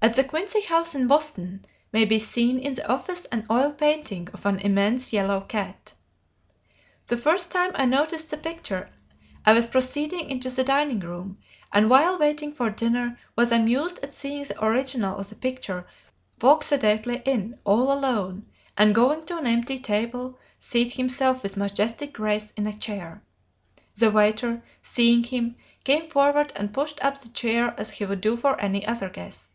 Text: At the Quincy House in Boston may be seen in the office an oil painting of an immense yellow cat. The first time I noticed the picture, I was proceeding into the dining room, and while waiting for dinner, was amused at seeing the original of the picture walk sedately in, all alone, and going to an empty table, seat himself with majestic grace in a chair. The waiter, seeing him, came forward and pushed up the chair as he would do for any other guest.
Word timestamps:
At 0.00 0.14
the 0.14 0.22
Quincy 0.22 0.60
House 0.60 0.94
in 0.94 1.08
Boston 1.08 1.64
may 1.92 2.04
be 2.04 2.20
seen 2.20 2.60
in 2.60 2.74
the 2.74 2.88
office 2.88 3.24
an 3.32 3.44
oil 3.50 3.72
painting 3.72 4.28
of 4.32 4.46
an 4.46 4.60
immense 4.60 5.12
yellow 5.12 5.40
cat. 5.40 5.92
The 7.08 7.16
first 7.16 7.50
time 7.50 7.72
I 7.74 7.84
noticed 7.84 8.30
the 8.30 8.36
picture, 8.36 8.88
I 9.44 9.54
was 9.54 9.66
proceeding 9.66 10.30
into 10.30 10.50
the 10.50 10.62
dining 10.62 11.00
room, 11.00 11.38
and 11.72 11.90
while 11.90 12.16
waiting 12.16 12.52
for 12.54 12.70
dinner, 12.70 13.18
was 13.34 13.50
amused 13.50 13.98
at 14.04 14.14
seeing 14.14 14.44
the 14.44 14.64
original 14.64 15.18
of 15.18 15.30
the 15.30 15.34
picture 15.34 15.84
walk 16.40 16.62
sedately 16.62 17.20
in, 17.24 17.58
all 17.64 17.90
alone, 17.92 18.46
and 18.76 18.94
going 18.94 19.24
to 19.24 19.36
an 19.36 19.48
empty 19.48 19.80
table, 19.80 20.38
seat 20.60 20.92
himself 20.92 21.42
with 21.42 21.56
majestic 21.56 22.12
grace 22.12 22.52
in 22.56 22.68
a 22.68 22.72
chair. 22.78 23.20
The 23.96 24.12
waiter, 24.12 24.62
seeing 24.80 25.24
him, 25.24 25.56
came 25.82 26.08
forward 26.08 26.52
and 26.54 26.72
pushed 26.72 27.02
up 27.04 27.18
the 27.20 27.30
chair 27.30 27.74
as 27.76 27.90
he 27.90 28.04
would 28.04 28.20
do 28.20 28.36
for 28.36 28.60
any 28.60 28.86
other 28.86 29.08
guest. 29.08 29.54